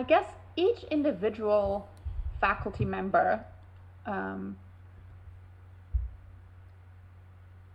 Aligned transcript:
I 0.00 0.02
guess 0.02 0.24
each 0.56 0.84
individual 0.84 1.86
faculty 2.40 2.86
member 2.86 3.44
um, 4.06 4.56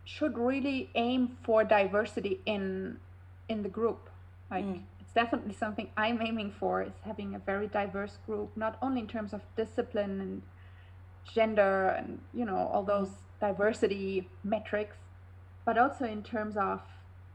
should 0.05 0.35
really 0.35 0.89
aim 0.95 1.37
for 1.43 1.63
diversity 1.63 2.41
in 2.47 2.97
in 3.47 3.61
the 3.61 3.69
group. 3.69 4.09
Like 4.49 4.65
mm. 4.65 4.81
it's 4.99 5.13
definitely 5.13 5.53
something 5.53 5.87
I'm 5.95 6.19
aiming 6.19 6.55
for 6.59 6.81
is 6.81 6.93
having 7.03 7.35
a 7.35 7.39
very 7.39 7.67
diverse 7.67 8.17
group, 8.25 8.57
not 8.57 8.79
only 8.81 9.01
in 9.01 9.07
terms 9.07 9.31
of 9.31 9.41
discipline 9.55 10.19
and 10.19 10.41
gender 11.31 11.89
and 11.89 12.21
you 12.33 12.43
know 12.43 12.57
all 12.57 12.81
those 12.81 13.11
diversity 13.39 14.27
metrics, 14.43 14.97
but 15.63 15.77
also 15.77 16.05
in 16.05 16.23
terms 16.23 16.57
of 16.57 16.81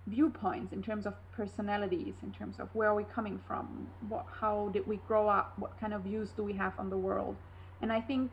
viewpoints, 0.06 0.72
in 0.72 0.82
terms 0.82 1.06
of 1.06 1.14
personalities, 1.32 2.14
in 2.22 2.32
terms 2.32 2.56
of 2.58 2.68
where 2.74 2.88
are 2.88 2.94
we 2.94 3.04
coming 3.04 3.38
from, 3.46 3.86
what, 4.08 4.26
how 4.40 4.70
did 4.72 4.86
we 4.86 4.96
grow 5.08 5.28
up, 5.28 5.52
what 5.58 5.78
kind 5.78 5.94
of 5.94 6.02
views 6.02 6.30
do 6.36 6.42
we 6.42 6.52
have 6.54 6.72
on 6.78 6.90
the 6.90 6.96
world. 6.96 7.36
And 7.82 7.92
I 7.92 8.00
think 8.00 8.30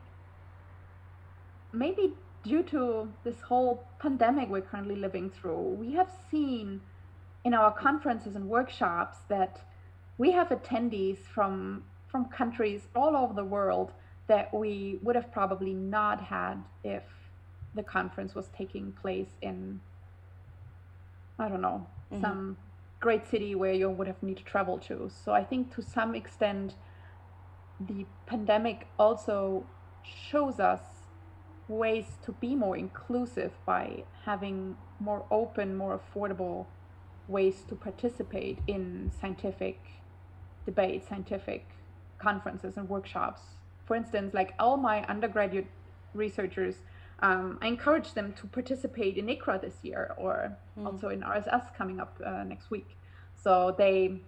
maybe 1.74 2.14
due 2.44 2.64
to 2.64 3.10
this 3.24 3.42
whole 3.42 3.84
pandemic 4.00 4.50
we're 4.50 4.62
currently 4.62 4.96
living 4.96 5.30
through, 5.30 5.76
we 5.80 5.94
have 5.94 6.10
seen 6.32 6.82
in 7.44 7.54
our 7.54 7.72
conferences 7.72 8.36
and 8.36 8.50
workshops 8.50 9.18
that 9.30 9.62
we 10.18 10.32
have 10.32 10.50
attendees 10.50 11.18
from 11.34 11.84
from 12.08 12.26
countries 12.26 12.88
all 12.96 13.16
over 13.16 13.34
the 13.34 13.44
world 13.44 13.92
that 14.28 14.54
we 14.54 15.00
would 15.04 15.16
have 15.16 15.32
probably 15.32 15.74
not 15.74 16.22
had 16.22 16.56
if 16.84 17.04
the 17.76 17.84
conference 17.84 18.34
was 18.34 18.50
taking 18.58 18.92
place 18.94 19.36
in 19.42 19.80
I 21.40 21.50
don't 21.50 21.62
know, 21.62 21.88
mm-hmm. 22.12 22.22
some 22.22 22.58
great 23.00 23.28
city 23.28 23.54
where 23.56 23.74
you 23.74 23.90
would 23.90 24.08
have 24.08 24.22
need 24.24 24.38
to 24.38 24.44
travel 24.44 24.78
to. 24.80 25.10
So 25.24 25.32
I 25.32 25.44
think 25.44 25.74
to 25.76 25.82
some 25.82 26.16
extent 26.16 26.74
the 27.80 28.06
pandemic 28.26 28.88
also 28.98 29.66
shows 30.04 30.60
us 30.60 30.82
ways 31.68 32.06
to 32.26 32.32
be 32.32 32.56
more 32.56 32.78
inclusive 32.78 33.52
by 33.66 34.04
having 34.26 34.78
more 35.00 35.26
open, 35.30 35.76
more 35.76 36.00
affordable 36.00 36.66
ways 37.28 37.64
to 37.68 37.76
participate 37.76 38.58
in 38.68 39.12
scientific 39.20 39.80
debates, 40.66 41.10
scientific 41.10 41.68
conferences 42.18 42.78
and 42.78 42.90
workshops. 42.90 43.42
For 43.86 43.96
instance, 43.96 44.34
like 44.34 44.54
all 44.60 44.78
my 44.78 45.04
undergraduate 45.06 45.68
researchers 46.14 46.76
um, 47.20 47.58
I 47.62 47.68
encourage 47.68 48.14
them 48.14 48.34
to 48.34 48.48
participate 48.48 49.18
in 49.18 49.28
ICRA 49.28 49.62
this 49.62 49.76
year 49.82 50.14
or 50.18 50.56
mm. 50.80 50.86
also 50.86 51.10
in 51.10 51.22
RSS 51.22 51.76
coming 51.76 52.00
up 52.00 52.20
uh, 52.24 52.44
next 52.44 52.70
week. 52.70 52.98
So 53.36 53.76
they 53.78 54.22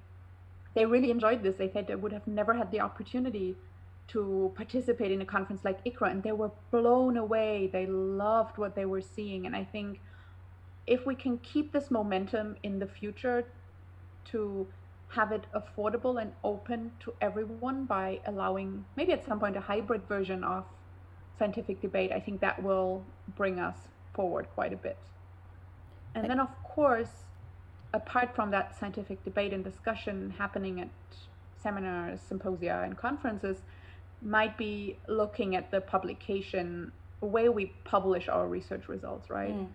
they 0.75 0.85
really 0.85 1.11
enjoyed 1.11 1.43
this. 1.43 1.55
They 1.55 1.69
said 1.69 1.87
they 1.87 1.95
would 1.95 2.13
have 2.13 2.27
never 2.27 2.53
had 2.53 2.71
the 2.71 2.79
opportunity 2.79 3.55
to 4.09 4.51
participate 4.55 5.11
in 5.11 5.21
a 5.21 5.25
conference 5.25 5.63
like 5.63 5.83
ICRA, 5.83 6.11
and 6.11 6.23
they 6.23 6.31
were 6.31 6.51
blown 6.71 7.17
away. 7.17 7.69
They 7.71 7.85
loved 7.85 8.57
what 8.57 8.75
they 8.75 8.85
were 8.85 9.01
seeing, 9.01 9.45
and 9.45 9.55
I 9.55 9.63
think 9.63 9.99
if 10.87 11.05
we 11.05 11.15
can 11.15 11.37
keep 11.39 11.71
this 11.71 11.91
momentum 11.91 12.55
in 12.63 12.79
the 12.79 12.87
future 12.87 13.45
to 14.25 14.67
have 15.09 15.31
it 15.31 15.45
affordable 15.55 16.21
and 16.21 16.31
open 16.43 16.91
to 16.99 17.13
everyone 17.21 17.85
by 17.85 18.19
allowing 18.25 18.85
maybe 18.95 19.11
at 19.11 19.25
some 19.25 19.39
point 19.39 19.55
a 19.55 19.61
hybrid 19.61 20.01
version 20.07 20.43
of 20.43 20.65
scientific 21.39 21.81
debate, 21.81 22.11
I 22.11 22.19
think 22.19 22.41
that 22.41 22.61
will 22.61 23.03
bring 23.35 23.59
us 23.59 23.77
forward 24.13 24.47
quite 24.53 24.73
a 24.73 24.77
bit. 24.77 24.97
And 26.13 26.29
then, 26.29 26.39
of 26.39 26.49
course, 26.63 27.23
apart 27.93 28.35
from 28.35 28.51
that 28.51 28.77
scientific 28.77 29.23
debate 29.23 29.53
and 29.53 29.63
discussion 29.63 30.33
happening 30.37 30.81
at 30.81 30.89
seminars, 31.61 32.19
symposia, 32.21 32.81
and 32.83 32.97
conferences, 32.97 33.57
might 34.21 34.57
be 34.57 34.97
looking 35.07 35.55
at 35.55 35.71
the 35.71 35.81
publication, 35.81 36.91
the 37.21 37.25
way 37.25 37.47
we 37.47 37.67
publish 37.85 38.27
our 38.27 38.47
research 38.47 38.87
results, 38.89 39.29
right? 39.29 39.55
Mm. 39.55 39.67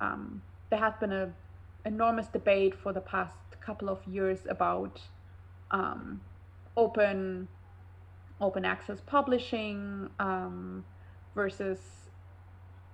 Um, 0.00 0.42
there 0.70 0.78
has 0.78 0.94
been 0.98 1.12
an 1.12 1.34
enormous 1.84 2.28
debate 2.28 2.74
for 2.74 2.92
the 2.92 3.00
past 3.00 3.36
couple 3.60 3.88
of 3.88 3.98
years 4.06 4.40
about 4.48 5.00
um, 5.70 6.20
open 6.76 7.48
open 8.40 8.64
access 8.64 8.98
publishing, 9.06 10.10
um, 10.18 10.84
versus 11.34 11.78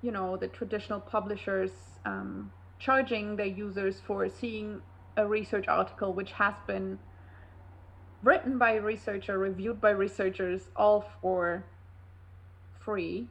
you 0.03 0.13
know 0.13 0.37
the 0.37 0.49
traditional 0.49 1.01
publishers 1.01 1.71
um, 2.05 2.53
charging 2.79 3.37
their 3.37 3.47
users 3.47 4.01
for 4.07 4.29
seeing 4.29 4.81
a 5.17 5.27
research 5.27 5.67
article 5.69 6.13
which 6.13 6.33
has 6.33 6.55
been 6.67 6.99
written 8.23 8.59
by 8.59 8.73
a 8.73 8.81
researcher 8.81 9.39
reviewed 9.39 9.81
by 9.81 9.91
researchers 9.91 10.71
all 10.77 11.09
for 11.21 11.65
free 12.81 13.27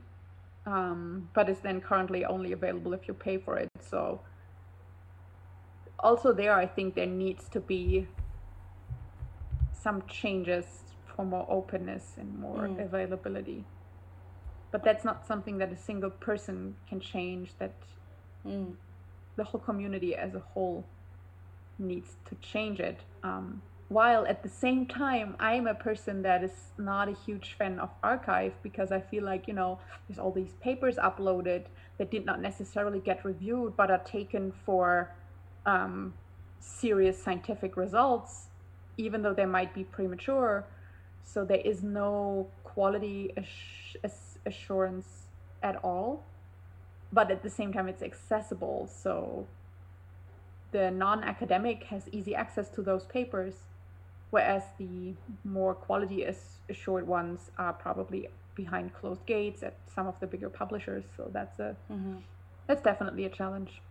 um, 0.65 1.29
but 1.33 1.49
is 1.49 1.59
then 1.59 1.79
currently 1.79 2.25
only 2.25 2.51
available 2.51 2.93
if 2.93 3.07
you 3.07 3.13
pay 3.13 3.37
for 3.37 3.57
it 3.57 3.69
so 3.79 4.19
also 5.99 6.33
there 6.33 6.53
i 6.53 6.65
think 6.65 6.93
there 6.95 7.05
needs 7.05 7.47
to 7.49 7.59
be 7.59 8.05
some 9.71 10.03
changes 10.07 10.65
for 11.15 11.25
more 11.25 11.45
openness 11.49 12.15
and 12.17 12.37
more 12.37 12.67
mm. 12.67 12.83
availability 12.83 13.63
but 14.77 14.83
that's 14.83 15.03
not 15.03 15.25
something 15.25 15.57
that 15.57 15.71
a 15.71 15.75
single 15.75 16.11
person 16.11 16.75
can 16.87 16.99
change 16.99 17.49
that 17.57 17.73
mm. 18.45 18.71
the 19.35 19.43
whole 19.43 19.59
community 19.59 20.13
as 20.13 20.35
a 20.35 20.39
whole 20.39 20.85
needs 21.79 22.11
to 22.29 22.35
change 22.35 22.79
it 22.79 22.99
um, 23.23 23.59
while 23.89 24.23
at 24.27 24.43
the 24.43 24.49
same 24.49 24.85
time 24.85 25.35
i'm 25.39 25.65
a 25.65 25.73
person 25.73 26.21
that 26.21 26.43
is 26.43 26.51
not 26.77 27.09
a 27.09 27.15
huge 27.25 27.55
fan 27.57 27.79
of 27.79 27.89
arXiv 28.03 28.51
because 28.61 28.91
i 28.91 28.99
feel 28.99 29.23
like 29.23 29.47
you 29.47 29.53
know 29.55 29.79
there's 30.07 30.19
all 30.19 30.31
these 30.31 30.53
papers 30.61 30.97
uploaded 30.97 31.63
that 31.97 32.11
did 32.11 32.23
not 32.23 32.39
necessarily 32.39 32.99
get 32.99 33.25
reviewed 33.25 33.75
but 33.75 33.89
are 33.89 34.03
taken 34.05 34.53
for 34.63 35.11
um, 35.65 36.13
serious 36.59 37.19
scientific 37.19 37.75
results 37.75 38.49
even 38.97 39.23
though 39.23 39.33
they 39.33 39.47
might 39.47 39.73
be 39.73 39.83
premature 39.83 40.63
so 41.23 41.43
there 41.43 41.63
is 41.65 41.81
no 41.81 42.47
quality 42.63 43.33
assurance 44.45 45.27
at 45.63 45.75
all 45.83 46.23
but 47.11 47.31
at 47.31 47.41
the 47.43 47.49
same 47.49 47.71
time 47.73 47.87
it's 47.87 48.03
accessible 48.03 48.89
so 48.91 49.47
the 50.71 50.91
non-academic 50.91 51.85
has 51.85 52.09
easy 52.11 52.35
access 52.35 52.69
to 52.69 52.81
those 52.81 53.05
papers 53.05 53.53
whereas 54.29 54.63
the 54.77 55.13
more 55.43 55.73
quality 55.73 56.25
assured 56.69 57.07
ones 57.07 57.51
are 57.57 57.73
probably 57.73 58.27
behind 58.55 58.93
closed 58.93 59.25
gates 59.25 59.63
at 59.63 59.75
some 59.93 60.07
of 60.07 60.19
the 60.19 60.27
bigger 60.27 60.49
publishers 60.49 61.03
so 61.15 61.29
that's 61.31 61.59
a 61.59 61.75
mm-hmm. 61.91 62.17
that's 62.65 62.81
definitely 62.81 63.23
a 63.25 63.29
challenge. 63.29 63.81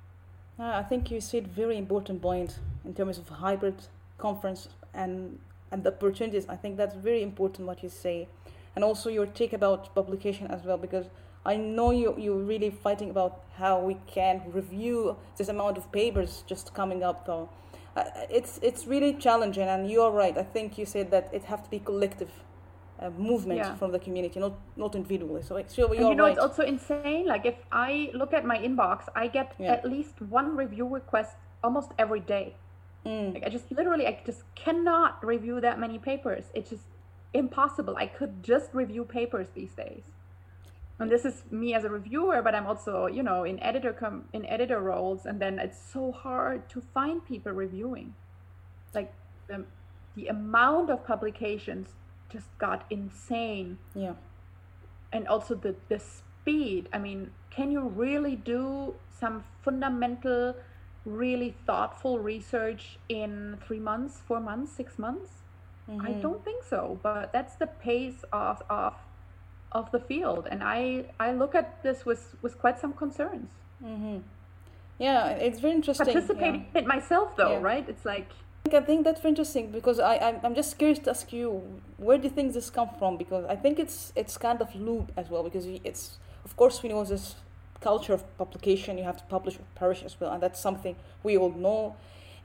Uh, 0.58 0.64
i 0.64 0.82
think 0.82 1.10
you 1.10 1.20
said 1.20 1.46
very 1.46 1.76
important 1.78 2.20
point 2.20 2.58
in 2.84 2.92
terms 2.94 3.16
of 3.18 3.28
hybrid 3.28 3.86
conference 4.18 4.68
and 4.92 5.38
and 5.70 5.84
the 5.84 5.92
opportunities. 5.92 6.46
I 6.48 6.56
think 6.56 6.76
that's 6.76 6.94
very 6.94 7.22
important 7.22 7.66
what 7.66 7.82
you 7.82 7.88
say 7.88 8.28
and 8.76 8.84
also 8.84 9.08
your 9.08 9.26
take 9.26 9.52
about 9.52 9.92
publication 9.94 10.46
as 10.46 10.62
well 10.64 10.76
because 10.76 11.06
I 11.44 11.56
know 11.56 11.90
you 11.90 12.14
you're 12.18 12.44
really 12.52 12.70
fighting 12.70 13.10
about 13.10 13.42
how 13.56 13.80
we 13.80 13.96
can 14.06 14.42
review 14.52 15.16
this 15.38 15.48
amount 15.48 15.78
of 15.78 15.90
papers 15.90 16.44
just 16.46 16.74
coming 16.74 17.02
up 17.02 17.24
though. 17.26 17.48
Uh, 17.96 18.04
it's 18.28 18.58
it's 18.62 18.86
really 18.86 19.14
challenging 19.14 19.68
and 19.68 19.90
you 19.90 20.02
are 20.02 20.10
right. 20.10 20.36
I 20.36 20.42
think 20.42 20.76
you 20.76 20.84
said 20.84 21.10
that 21.12 21.30
it 21.32 21.44
have 21.44 21.62
to 21.64 21.70
be 21.70 21.78
collective 21.78 22.30
uh, 23.00 23.10
movement 23.10 23.58
yeah. 23.58 23.74
from 23.76 23.92
the 23.92 23.98
community, 23.98 24.40
not 24.40 24.54
not 24.76 24.94
individually. 24.94 25.42
So 25.42 25.56
it's 25.56 25.78
really 25.78 25.98
you 25.98 26.14
know 26.14 26.24
right. 26.24 26.32
it's 26.32 26.40
also 26.40 26.62
insane. 26.62 27.26
Like 27.26 27.46
if 27.46 27.56
I 27.72 28.10
look 28.12 28.34
at 28.34 28.44
my 28.44 28.58
inbox, 28.58 29.08
I 29.14 29.28
get 29.28 29.54
yeah. 29.58 29.72
at 29.72 29.84
least 29.84 30.20
one 30.20 30.56
review 30.56 30.86
request 30.86 31.36
almost 31.62 31.92
every 31.98 32.20
day. 32.20 32.54
Mm. 33.06 33.34
Like 33.34 33.44
I 33.46 33.48
just 33.48 33.70
literally 33.70 34.06
I 34.06 34.20
just 34.26 34.42
cannot 34.56 35.24
review 35.24 35.60
that 35.60 35.78
many 35.78 35.98
papers. 35.98 36.44
It 36.54 36.68
just 36.68 36.88
impossible. 37.38 37.96
I 37.96 38.06
could 38.06 38.42
just 38.42 38.70
review 38.72 39.04
papers 39.04 39.48
these 39.54 39.72
days. 39.72 40.04
And 40.98 41.10
this 41.10 41.24
is 41.26 41.42
me 41.50 41.74
as 41.74 41.84
a 41.84 41.90
reviewer, 41.90 42.40
but 42.40 42.54
I'm 42.54 42.66
also, 42.66 43.06
you 43.06 43.22
know, 43.22 43.44
in 43.44 43.62
editor 43.62 43.92
com- 43.92 44.24
in 44.32 44.46
editor 44.46 44.80
roles, 44.80 45.26
and 45.26 45.40
then 45.40 45.58
it's 45.58 45.78
so 45.78 46.10
hard 46.10 46.70
to 46.70 46.80
find 46.80 47.24
people 47.24 47.52
reviewing. 47.52 48.14
Like 48.94 49.12
the, 49.46 49.64
the 50.14 50.28
amount 50.28 50.88
of 50.90 51.06
publications 51.06 51.88
just 52.30 52.46
got 52.58 52.86
insane. 52.88 53.78
Yeah. 53.94 54.14
And 55.12 55.28
also 55.28 55.54
the 55.54 55.76
the 55.88 55.98
speed. 55.98 56.88
I 56.94 56.98
mean, 56.98 57.30
can 57.50 57.70
you 57.70 57.82
really 57.82 58.36
do 58.36 58.94
some 59.20 59.44
fundamental, 59.62 60.56
really 61.04 61.54
thoughtful 61.66 62.18
research 62.18 62.98
in 63.10 63.58
three 63.66 63.80
months, 63.80 64.22
four 64.26 64.40
months, 64.40 64.72
six 64.72 64.98
months? 64.98 65.42
Mm-hmm. 65.88 66.06
I 66.06 66.12
don't 66.12 66.44
think 66.44 66.64
so, 66.64 66.98
but 67.02 67.32
that's 67.32 67.56
the 67.56 67.66
pace 67.66 68.24
of 68.32 68.62
of 68.68 68.94
of 69.72 69.90
the 69.92 70.00
field, 70.00 70.48
and 70.50 70.62
I 70.62 71.04
I 71.20 71.32
look 71.32 71.54
at 71.54 71.82
this 71.82 72.04
with 72.04 72.34
with 72.42 72.58
quite 72.58 72.78
some 72.80 72.92
concerns. 72.92 73.48
Mm-hmm. 73.84 74.18
Yeah, 74.98 75.28
it's 75.28 75.60
very 75.60 75.74
interesting. 75.74 76.06
Participating 76.06 76.66
yeah. 76.74 76.80
it 76.80 76.86
myself, 76.86 77.36
though, 77.36 77.52
yeah. 77.52 77.70
right? 77.70 77.88
It's 77.88 78.04
like 78.04 78.28
I 78.74 78.80
think 78.80 79.04
that's 79.04 79.20
very 79.20 79.30
interesting 79.30 79.70
because 79.70 80.00
I, 80.00 80.16
I'm, 80.16 80.40
I'm 80.42 80.54
just 80.54 80.76
curious 80.78 80.98
to 81.00 81.10
ask 81.10 81.32
you 81.32 81.62
where 81.98 82.18
do 82.18 82.24
you 82.24 82.30
think 82.30 82.52
this 82.52 82.70
come 82.70 82.90
from 82.98 83.16
because 83.16 83.44
I 83.44 83.54
think 83.54 83.78
it's 83.78 84.12
it's 84.16 84.36
kind 84.36 84.60
of 84.60 84.74
loop 84.74 85.12
as 85.16 85.30
well 85.30 85.42
because 85.44 85.66
it's 85.66 86.18
of 86.44 86.56
course 86.56 86.82
we 86.82 86.88
know 86.88 87.04
this 87.04 87.36
culture 87.80 88.12
of 88.12 88.22
publication 88.38 88.98
you 88.98 89.04
have 89.04 89.18
to 89.18 89.24
publish 89.24 89.56
or 89.56 89.64
perish 89.74 90.02
as 90.02 90.18
well 90.18 90.32
and 90.32 90.42
that's 90.42 90.60
something 90.60 90.96
we 91.22 91.36
all 91.36 91.52
know 91.52 91.94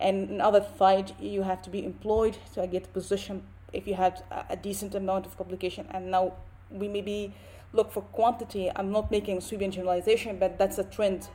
and 0.01 0.29
in 0.29 0.41
other 0.41 0.65
side 0.77 1.13
you 1.19 1.43
have 1.43 1.61
to 1.61 1.69
be 1.69 1.85
employed 1.85 2.37
to 2.53 2.67
get 2.67 2.85
a 2.85 2.89
position 2.89 3.43
if 3.71 3.87
you 3.87 3.93
had 3.93 4.21
a 4.49 4.55
decent 4.55 4.95
amount 4.95 5.25
of 5.25 5.37
publication. 5.37 5.87
And 5.91 6.11
now 6.11 6.33
we 6.69 6.87
maybe 6.87 7.33
look 7.73 7.91
for 7.91 8.01
quantity. 8.01 8.69
I'm 8.75 8.91
not 8.91 9.11
making 9.11 9.41
sweeping 9.41 9.71
generalization 9.71 10.37
but 10.37 10.57
that's 10.57 10.77
a 10.77 10.83
trend. 10.83 11.29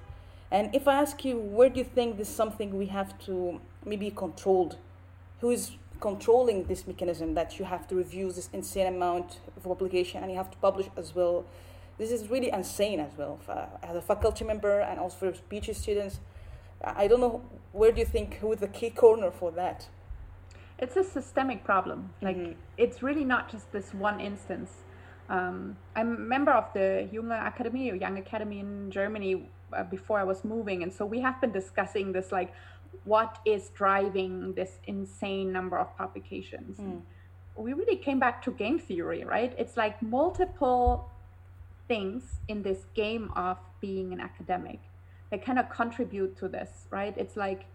And 0.50 0.74
if 0.74 0.86
i 0.86 0.94
ask 0.94 1.24
you 1.24 1.38
where 1.38 1.68
do 1.68 1.78
you 1.78 1.84
think 1.84 2.18
this 2.18 2.28
is 2.28 2.34
something 2.34 2.76
we 2.76 2.86
have 2.86 3.18
to 3.26 3.60
maybe 3.84 4.10
controlled? 4.10 4.76
Who 5.40 5.50
is 5.50 5.72
controlling 6.00 6.64
this 6.64 6.86
mechanism 6.86 7.34
that 7.34 7.58
you 7.58 7.64
have 7.64 7.88
to 7.88 7.94
review 7.94 8.30
this 8.30 8.50
insane 8.52 8.86
amount 8.86 9.38
of 9.56 9.62
publication 9.62 10.22
and 10.22 10.30
you 10.30 10.36
have 10.36 10.50
to 10.50 10.58
publish 10.58 10.88
as 10.96 11.14
well? 11.14 11.44
This 11.98 12.10
is 12.10 12.28
really 12.28 12.50
insane 12.52 13.00
as 13.00 13.12
well 13.16 13.38
uh, 13.48 13.66
as 13.82 13.96
a 13.96 14.02
faculty 14.02 14.44
member 14.44 14.80
and 14.80 15.00
also 15.00 15.32
for 15.32 15.38
PhD 15.50 15.74
students 15.74 16.20
i 16.82 17.06
don't 17.06 17.20
know 17.20 17.42
where 17.76 17.92
do 17.92 18.00
you 18.00 18.06
think 18.06 18.36
who 18.36 18.52
is 18.52 18.60
the 18.60 18.68
key 18.68 18.90
corner 18.90 19.30
for 19.30 19.52
that? 19.52 19.86
It's 20.78 20.96
a 20.96 21.04
systemic 21.04 21.62
problem. 21.64 22.10
Like 22.22 22.36
mm-hmm. 22.36 22.52
it's 22.76 23.02
really 23.02 23.24
not 23.24 23.50
just 23.50 23.70
this 23.72 23.92
one 23.92 24.20
instance. 24.20 24.70
Um, 25.28 25.76
i'm 25.96 26.14
a 26.14 26.18
member 26.18 26.52
of 26.52 26.72
the 26.72 27.08
Junge 27.12 27.36
Akademie 27.50 27.90
or 27.90 27.96
young 27.96 28.16
academy 28.16 28.60
in 28.60 28.92
germany 28.92 29.50
uh, 29.72 29.82
before 29.82 30.20
i 30.20 30.24
was 30.24 30.44
moving. 30.44 30.82
And 30.84 30.92
so 30.92 31.04
we 31.04 31.20
have 31.20 31.40
been 31.40 31.52
discussing 31.52 32.12
this 32.12 32.30
like 32.32 32.52
what 33.04 33.38
is 33.44 33.68
driving 33.70 34.54
this 34.54 34.78
insane 34.86 35.52
number 35.52 35.76
of 35.78 35.88
publications? 35.98 36.78
Mm. 36.78 37.02
we 37.56 37.72
really 37.72 37.96
came 37.96 38.20
back 38.20 38.42
to 38.44 38.50
game 38.52 38.78
theory 38.78 39.24
right? 39.24 39.52
It's 39.58 39.76
like 39.76 40.00
multiple 40.00 41.10
things 41.88 42.22
in 42.48 42.62
this 42.62 42.80
game 42.94 43.30
of 43.34 43.58
being 43.80 44.12
an 44.12 44.20
academic 44.20 44.80
that 45.30 45.44
kind 45.44 45.58
of 45.58 45.68
contribute 45.68 46.36
to 46.38 46.48
this 46.48 46.86
right? 46.90 47.14
It's 47.16 47.36
like 47.36 47.66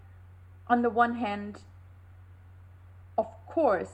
on 0.68 0.81
the 0.81 0.89
one 0.89 1.15
hand 1.15 1.62
of 3.18 3.27
course 3.48 3.92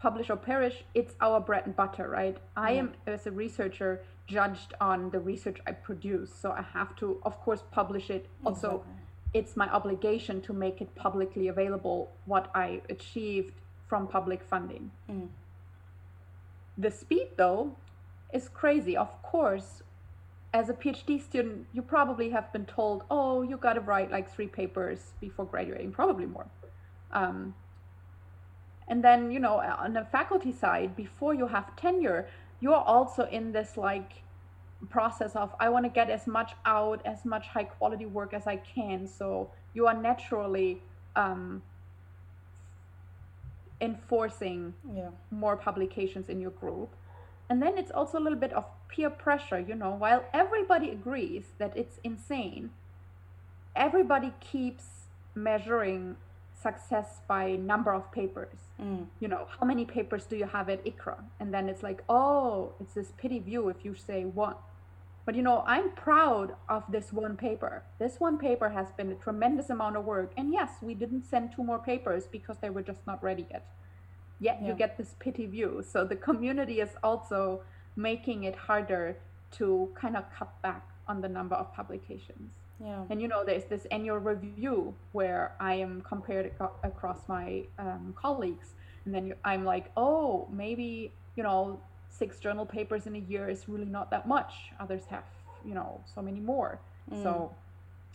publish 0.00 0.30
or 0.30 0.36
perish 0.36 0.84
it's 0.94 1.14
our 1.20 1.40
bread 1.40 1.64
and 1.66 1.74
butter 1.76 2.08
right? 2.08 2.36
I 2.56 2.72
am 2.72 2.92
as 3.06 3.26
a 3.26 3.30
researcher 3.30 4.02
judged 4.26 4.74
on 4.78 5.08
the 5.08 5.18
research 5.18 5.58
i 5.66 5.72
produce 5.72 6.30
so 6.30 6.50
i 6.50 6.60
have 6.60 6.94
to 6.96 7.18
of 7.22 7.40
course 7.40 7.62
publish 7.70 8.10
it. 8.10 8.26
Also 8.44 8.68
exactly. 8.68 8.92
it's 9.34 9.56
my 9.56 9.68
obligation 9.70 10.40
to 10.42 10.52
make 10.52 10.82
it 10.82 10.94
publicly 10.94 11.48
available 11.48 12.10
what 12.26 12.50
i 12.54 12.80
achieved 12.90 13.54
from 13.88 14.06
public 14.06 14.42
funding. 14.42 14.90
Mm. 15.10 15.28
the 16.76 16.90
speed 16.90 17.28
though 17.36 17.74
is 18.32 18.48
crazy. 18.48 18.96
Of 18.96 19.22
course 19.22 19.82
as 20.58 20.68
a 20.68 20.74
phd 20.74 21.22
student 21.22 21.66
you 21.72 21.80
probably 21.80 22.28
have 22.30 22.52
been 22.52 22.66
told 22.66 23.04
oh 23.12 23.42
you 23.42 23.56
got 23.56 23.74
to 23.74 23.80
write 23.80 24.10
like 24.10 24.26
three 24.34 24.48
papers 24.48 25.12
before 25.20 25.44
graduating 25.44 25.92
probably 25.92 26.26
more 26.26 26.48
um, 27.12 27.54
and 28.88 29.04
then 29.04 29.30
you 29.30 29.38
know 29.38 29.60
on 29.84 29.92
the 29.92 30.04
faculty 30.10 30.52
side 30.52 30.96
before 30.96 31.32
you 31.32 31.46
have 31.46 31.76
tenure 31.76 32.26
you're 32.60 32.84
also 32.96 33.22
in 33.30 33.52
this 33.52 33.76
like 33.76 34.10
process 34.90 35.36
of 35.36 35.54
i 35.60 35.68
want 35.68 35.84
to 35.84 35.92
get 36.00 36.10
as 36.10 36.26
much 36.26 36.52
out 36.66 37.00
as 37.04 37.24
much 37.24 37.46
high 37.46 37.68
quality 37.76 38.06
work 38.06 38.34
as 38.34 38.46
i 38.48 38.56
can 38.56 39.06
so 39.06 39.48
you 39.74 39.86
are 39.86 39.94
naturally 40.10 40.82
um, 41.14 41.62
enforcing 43.80 44.74
yeah. 44.92 45.10
more 45.30 45.56
publications 45.56 46.28
in 46.28 46.40
your 46.40 46.50
group 46.50 46.90
and 47.50 47.62
then 47.62 47.78
it's 47.78 47.90
also 47.90 48.18
a 48.18 48.20
little 48.20 48.38
bit 48.38 48.52
of 48.52 48.64
peer 48.88 49.10
pressure 49.10 49.58
you 49.58 49.74
know 49.74 49.90
while 49.90 50.24
everybody 50.32 50.90
agrees 50.90 51.44
that 51.58 51.76
it's 51.76 51.98
insane 52.04 52.70
everybody 53.76 54.32
keeps 54.40 54.84
measuring 55.34 56.16
success 56.60 57.20
by 57.28 57.52
number 57.52 57.92
of 57.92 58.10
papers. 58.12 58.58
Mm. 58.80 59.06
You 59.20 59.28
know, 59.28 59.46
how 59.58 59.66
many 59.66 59.84
papers 59.84 60.24
do 60.24 60.36
you 60.36 60.46
have 60.46 60.68
at 60.68 60.84
ICRA? 60.84 61.18
And 61.40 61.52
then 61.54 61.68
it's 61.68 61.82
like, 61.82 62.02
oh, 62.08 62.72
it's 62.80 62.94
this 62.94 63.12
pity 63.16 63.38
view 63.38 63.68
if 63.68 63.84
you 63.84 63.94
say 63.94 64.24
one. 64.24 64.56
But 65.24 65.34
you 65.34 65.42
know, 65.42 65.62
I'm 65.66 65.90
proud 65.90 66.54
of 66.68 66.84
this 66.90 67.12
one 67.12 67.36
paper. 67.36 67.82
This 67.98 68.18
one 68.18 68.38
paper 68.38 68.70
has 68.70 68.88
been 68.96 69.12
a 69.12 69.14
tremendous 69.14 69.68
amount 69.68 69.96
of 69.96 70.04
work. 70.04 70.32
And 70.36 70.52
yes, 70.52 70.70
we 70.80 70.94
didn't 70.94 71.24
send 71.24 71.52
two 71.52 71.62
more 71.62 71.78
papers 71.78 72.26
because 72.26 72.56
they 72.60 72.70
were 72.70 72.82
just 72.82 73.06
not 73.06 73.22
ready 73.22 73.46
yet. 73.50 73.66
Yet 74.40 74.58
yeah. 74.60 74.68
you 74.68 74.74
get 74.74 74.96
this 74.96 75.14
pity 75.18 75.46
view. 75.46 75.84
So 75.86 76.04
the 76.04 76.16
community 76.16 76.80
is 76.80 76.90
also 77.02 77.62
making 77.96 78.44
it 78.44 78.54
harder 78.54 79.16
to 79.52 79.90
kind 79.94 80.16
of 80.16 80.24
cut 80.32 80.60
back 80.62 80.88
on 81.08 81.20
the 81.20 81.28
number 81.28 81.56
of 81.56 81.74
publications. 81.74 82.52
Yeah. 82.80 83.02
And 83.10 83.20
you 83.20 83.26
know, 83.26 83.44
there's 83.44 83.64
this 83.64 83.86
annual 83.90 84.18
review 84.18 84.94
where 85.12 85.52
I 85.58 85.74
am 85.74 86.02
compared 86.02 86.52
across 86.84 87.20
my 87.26 87.64
um, 87.78 88.14
colleagues, 88.16 88.74
and 89.04 89.12
then 89.12 89.26
you, 89.26 89.34
I'm 89.44 89.64
like, 89.64 89.90
oh, 89.96 90.46
maybe 90.52 91.10
you 91.38 91.44
know, 91.44 91.80
six 92.10 92.40
journal 92.40 92.66
papers 92.66 93.06
in 93.06 93.14
a 93.14 93.20
year 93.20 93.48
is 93.48 93.68
really 93.68 93.86
not 93.86 94.10
that 94.10 94.26
much. 94.26 94.52
Others 94.80 95.04
have, 95.08 95.22
you 95.64 95.72
know, 95.72 96.00
so 96.12 96.20
many 96.20 96.40
more. 96.40 96.80
Mm. 97.12 97.22
So 97.22 97.54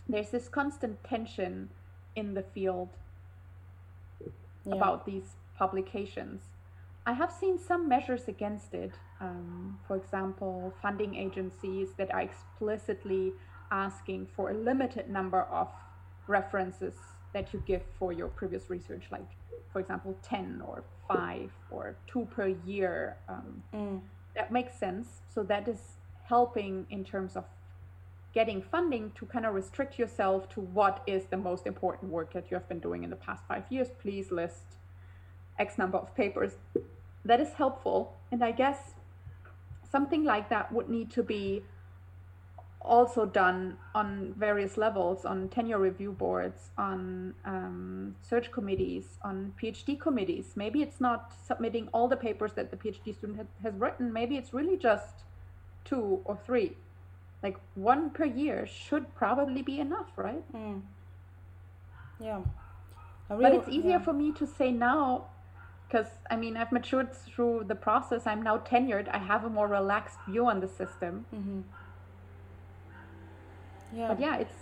there's 0.06 0.28
this 0.28 0.46
constant 0.46 1.02
tension 1.04 1.70
in 2.16 2.34
the 2.34 2.42
field 2.42 2.90
yeah. 4.66 4.74
about 4.74 5.06
these 5.06 5.36
publications. 5.64 6.40
I 7.06 7.12
have 7.12 7.32
seen 7.40 7.56
some 7.58 7.82
measures 7.94 8.24
against 8.28 8.70
it. 8.74 8.92
Um, 9.20 9.78
for 9.86 9.96
example, 9.96 10.56
funding 10.82 11.14
agencies 11.26 11.88
that 11.98 12.12
are 12.12 12.24
explicitly 12.30 13.32
asking 13.70 14.20
for 14.34 14.44
a 14.50 14.54
limited 14.70 15.06
number 15.18 15.42
of 15.60 15.68
references 16.26 16.94
that 17.32 17.52
you 17.52 17.62
give 17.66 17.82
for 17.98 18.12
your 18.12 18.28
previous 18.28 18.64
research, 18.68 19.04
like, 19.10 19.30
for 19.72 19.80
example, 19.80 20.12
10 20.22 20.62
or 20.68 20.84
5 21.08 21.50
or 21.70 21.96
2 22.06 22.28
per 22.36 22.48
year. 22.72 23.16
Um, 23.28 23.62
mm. 23.74 24.00
That 24.36 24.52
makes 24.52 24.74
sense. 24.86 25.06
So 25.34 25.42
that 25.44 25.66
is 25.68 25.80
helping 26.34 26.86
in 26.90 27.04
terms 27.04 27.36
of 27.36 27.44
getting 28.38 28.60
funding 28.74 29.12
to 29.18 29.24
kind 29.26 29.46
of 29.46 29.54
restrict 29.54 29.98
yourself 29.98 30.48
to 30.54 30.60
what 30.60 31.02
is 31.06 31.22
the 31.34 31.36
most 31.36 31.66
important 31.66 32.10
work 32.10 32.32
that 32.32 32.50
you 32.50 32.54
have 32.58 32.68
been 32.68 32.80
doing 32.88 33.04
in 33.04 33.10
the 33.10 33.22
past 33.28 33.42
five 33.46 33.64
years. 33.70 33.88
Please 34.02 34.30
list 34.30 34.64
X 35.58 35.78
number 35.78 35.98
of 35.98 36.14
papers. 36.14 36.52
That 37.24 37.40
is 37.40 37.54
helpful. 37.54 38.16
And 38.30 38.42
I 38.44 38.52
guess 38.52 38.94
something 39.90 40.24
like 40.24 40.48
that 40.50 40.72
would 40.72 40.88
need 40.88 41.10
to 41.12 41.22
be 41.22 41.62
also 42.84 43.24
done 43.24 43.78
on 43.94 44.34
various 44.36 44.76
levels 44.76 45.24
on 45.24 45.48
tenure 45.48 45.78
review 45.78 46.12
boards 46.12 46.70
on 46.76 47.34
um, 47.46 48.14
search 48.20 48.52
committees 48.52 49.16
on 49.22 49.54
phd 49.60 49.98
committees 49.98 50.52
maybe 50.54 50.82
it's 50.82 51.00
not 51.00 51.32
submitting 51.46 51.88
all 51.94 52.06
the 52.08 52.16
papers 52.16 52.52
that 52.52 52.70
the 52.70 52.76
phd 52.76 53.16
student 53.16 53.38
ha- 53.38 53.44
has 53.62 53.74
written 53.76 54.12
maybe 54.12 54.36
it's 54.36 54.52
really 54.52 54.76
just 54.76 55.24
two 55.84 56.20
or 56.26 56.38
three 56.44 56.76
like 57.42 57.56
one 57.74 58.10
per 58.10 58.26
year 58.26 58.66
should 58.66 59.14
probably 59.14 59.62
be 59.62 59.80
enough 59.80 60.10
right 60.16 60.44
mm. 60.52 60.80
yeah 62.20 62.40
but 63.28 63.54
it's 63.54 63.68
easier 63.68 63.92
yeah. 63.92 63.98
for 63.98 64.12
me 64.12 64.30
to 64.30 64.46
say 64.46 64.70
now 64.70 65.24
because 65.86 66.06
i 66.30 66.36
mean 66.36 66.56
i've 66.56 66.72
matured 66.72 67.14
through 67.14 67.64
the 67.66 67.74
process 67.74 68.26
i'm 68.26 68.42
now 68.42 68.58
tenured 68.58 69.08
i 69.12 69.18
have 69.18 69.44
a 69.44 69.50
more 69.50 69.68
relaxed 69.68 70.18
view 70.28 70.46
on 70.46 70.60
the 70.60 70.68
system 70.68 71.26
mm-hmm 71.34 71.60
yeah. 73.94 74.08
But 74.08 74.20
yeah, 74.20 74.36
it's 74.36 74.54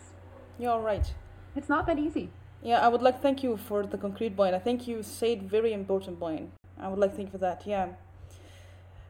you're 0.58 0.80
right. 0.80 1.12
It's 1.56 1.68
not 1.68 1.86
that 1.86 1.98
easy. 1.98 2.30
Yeah, 2.62 2.80
I 2.80 2.88
would 2.88 3.02
like 3.02 3.20
thank 3.20 3.42
you 3.42 3.56
for 3.56 3.84
the 3.84 3.98
concrete 3.98 4.36
point. 4.36 4.54
I 4.54 4.58
think 4.58 4.86
you 4.86 5.02
said 5.02 5.42
very 5.42 5.72
important 5.72 6.20
point. 6.20 6.50
I 6.78 6.88
would 6.88 6.98
like 6.98 7.10
to 7.10 7.16
thank 7.16 7.28
you 7.28 7.32
for 7.32 7.38
that. 7.38 7.66
Yeah. 7.66 7.88